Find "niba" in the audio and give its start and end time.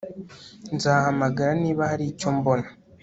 1.63-1.81